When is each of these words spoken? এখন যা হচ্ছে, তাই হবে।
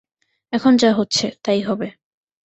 এখন 0.53 0.73
যা 0.77 0.91
হচ্ছে, 0.93 1.25
তাই 1.43 1.61
হবে। 1.61 1.87